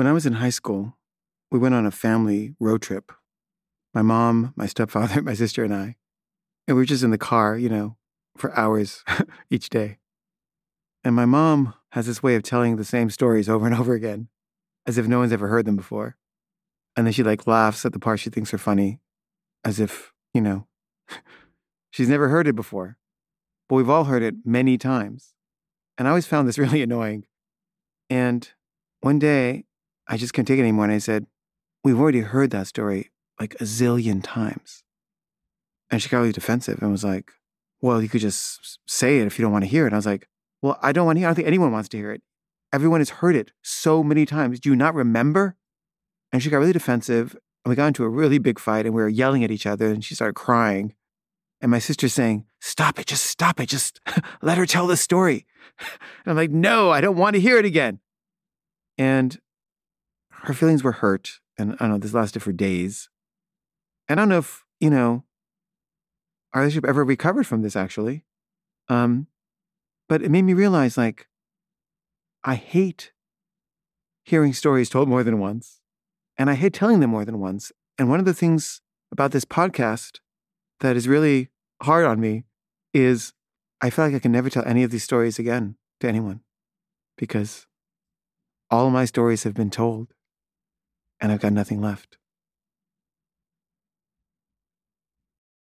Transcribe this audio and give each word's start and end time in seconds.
When 0.00 0.06
I 0.06 0.12
was 0.12 0.24
in 0.24 0.32
high 0.32 0.48
school, 0.48 0.96
we 1.50 1.58
went 1.58 1.74
on 1.74 1.84
a 1.84 1.90
family 1.90 2.54
road 2.58 2.80
trip. 2.80 3.12
My 3.92 4.00
mom, 4.00 4.54
my 4.56 4.64
stepfather, 4.64 5.20
my 5.30 5.34
sister, 5.34 5.62
and 5.62 5.74
I. 5.74 5.96
And 6.66 6.74
we 6.74 6.80
were 6.80 6.86
just 6.86 7.02
in 7.04 7.10
the 7.10 7.18
car, 7.18 7.58
you 7.58 7.68
know, 7.68 7.98
for 8.34 8.58
hours 8.58 9.04
each 9.50 9.68
day. 9.68 9.98
And 11.04 11.14
my 11.14 11.26
mom 11.26 11.74
has 11.92 12.06
this 12.06 12.22
way 12.22 12.34
of 12.34 12.42
telling 12.42 12.76
the 12.76 12.82
same 12.82 13.10
stories 13.10 13.46
over 13.46 13.66
and 13.66 13.74
over 13.74 13.92
again, 13.92 14.28
as 14.86 14.96
if 14.96 15.06
no 15.06 15.18
one's 15.18 15.34
ever 15.34 15.48
heard 15.48 15.66
them 15.66 15.76
before. 15.76 16.16
And 16.96 17.06
then 17.06 17.12
she 17.12 17.22
like 17.22 17.46
laughs 17.46 17.84
at 17.84 17.92
the 17.92 17.98
parts 17.98 18.22
she 18.22 18.30
thinks 18.30 18.54
are 18.54 18.58
funny, 18.58 19.00
as 19.66 19.80
if, 19.80 20.14
you 20.32 20.40
know, 20.40 20.66
she's 21.90 22.08
never 22.08 22.30
heard 22.30 22.48
it 22.48 22.56
before. 22.56 22.96
But 23.68 23.74
we've 23.74 23.90
all 23.90 24.04
heard 24.04 24.22
it 24.22 24.36
many 24.46 24.78
times. 24.78 25.34
And 25.98 26.08
I 26.08 26.12
always 26.12 26.26
found 26.26 26.48
this 26.48 26.56
really 26.56 26.80
annoying. 26.80 27.26
And 28.08 28.48
one 29.02 29.18
day, 29.18 29.66
I 30.10 30.16
just 30.16 30.34
couldn't 30.34 30.46
take 30.46 30.58
it 30.58 30.62
anymore. 30.62 30.84
And 30.84 30.92
I 30.92 30.98
said, 30.98 31.26
We've 31.84 31.98
already 31.98 32.20
heard 32.20 32.50
that 32.50 32.66
story 32.66 33.10
like 33.38 33.54
a 33.54 33.64
zillion 33.64 34.20
times. 34.22 34.82
And 35.88 36.02
she 36.02 36.08
got 36.08 36.18
really 36.18 36.32
defensive 36.32 36.82
and 36.82 36.90
was 36.90 37.04
like, 37.04 37.30
Well, 37.80 38.02
you 38.02 38.08
could 38.08 38.20
just 38.20 38.80
say 38.86 39.20
it 39.20 39.26
if 39.26 39.38
you 39.38 39.44
don't 39.44 39.52
want 39.52 39.64
to 39.64 39.70
hear 39.70 39.84
it. 39.84 39.86
And 39.86 39.94
I 39.94 39.98
was 39.98 40.06
like, 40.06 40.28
Well, 40.60 40.78
I 40.82 40.90
don't 40.90 41.06
want 41.06 41.16
to 41.16 41.20
hear 41.20 41.28
it. 41.28 41.28
I 41.28 41.30
don't 41.30 41.36
think 41.36 41.46
anyone 41.46 41.70
wants 41.70 41.88
to 41.90 41.96
hear 41.96 42.10
it. 42.10 42.22
Everyone 42.72 43.00
has 43.00 43.10
heard 43.10 43.36
it 43.36 43.52
so 43.62 44.02
many 44.02 44.26
times. 44.26 44.58
Do 44.58 44.68
you 44.68 44.76
not 44.76 44.94
remember? 44.94 45.56
And 46.32 46.42
she 46.42 46.50
got 46.50 46.58
really 46.58 46.72
defensive. 46.72 47.36
And 47.64 47.70
we 47.70 47.76
got 47.76 47.86
into 47.86 48.04
a 48.04 48.08
really 48.08 48.38
big 48.38 48.58
fight 48.58 48.86
and 48.86 48.94
we 48.94 49.02
were 49.02 49.08
yelling 49.08 49.44
at 49.44 49.52
each 49.52 49.66
other. 49.66 49.86
And 49.86 50.04
she 50.04 50.16
started 50.16 50.34
crying. 50.34 50.94
And 51.60 51.70
my 51.70 51.78
sister's 51.78 52.14
saying, 52.14 52.46
Stop 52.60 52.98
it, 52.98 53.06
just 53.06 53.24
stop 53.24 53.60
it, 53.60 53.68
just 53.68 54.00
let 54.42 54.58
her 54.58 54.66
tell 54.66 54.88
the 54.88 54.96
story. 54.96 55.46
And 56.24 56.32
I'm 56.32 56.36
like, 56.36 56.50
No, 56.50 56.90
I 56.90 57.00
don't 57.00 57.16
want 57.16 57.34
to 57.34 57.40
hear 57.40 57.56
it 57.56 57.64
again. 57.64 58.00
And 58.98 59.38
her 60.42 60.54
feelings 60.54 60.82
were 60.82 60.92
hurt. 60.92 61.40
And 61.58 61.74
I 61.74 61.76
don't 61.76 61.90
know, 61.90 61.98
this 61.98 62.14
lasted 62.14 62.42
for 62.42 62.52
days. 62.52 63.08
And 64.08 64.18
I 64.18 64.22
don't 64.22 64.30
know 64.30 64.38
if, 64.38 64.64
you 64.80 64.90
know, 64.90 65.24
our 66.52 66.62
relationship 66.62 66.88
ever 66.88 67.04
recovered 67.04 67.46
from 67.46 67.62
this 67.62 67.76
actually. 67.76 68.24
Um, 68.88 69.26
but 70.08 70.22
it 70.22 70.30
made 70.30 70.42
me 70.42 70.54
realize 70.54 70.96
like, 70.96 71.28
I 72.42 72.54
hate 72.54 73.12
hearing 74.24 74.52
stories 74.52 74.88
told 74.88 75.08
more 75.08 75.22
than 75.22 75.38
once. 75.38 75.80
And 76.38 76.48
I 76.48 76.54
hate 76.54 76.72
telling 76.72 77.00
them 77.00 77.10
more 77.10 77.24
than 77.24 77.38
once. 77.38 77.70
And 77.98 78.08
one 78.08 78.18
of 78.18 78.24
the 78.24 78.34
things 78.34 78.80
about 79.12 79.32
this 79.32 79.44
podcast 79.44 80.20
that 80.80 80.96
is 80.96 81.06
really 81.06 81.50
hard 81.82 82.06
on 82.06 82.18
me 82.20 82.44
is 82.94 83.34
I 83.80 83.90
feel 83.90 84.06
like 84.06 84.14
I 84.14 84.18
can 84.18 84.32
never 84.32 84.48
tell 84.50 84.64
any 84.64 84.82
of 84.82 84.90
these 84.90 85.04
stories 85.04 85.38
again 85.38 85.76
to 86.00 86.08
anyone 86.08 86.40
because 87.16 87.66
all 88.70 88.90
my 88.90 89.04
stories 89.04 89.42
have 89.42 89.54
been 89.54 89.70
told 89.70 90.14
and 91.20 91.32
I've 91.32 91.40
got 91.40 91.52
nothing 91.52 91.80
left. 91.82 92.16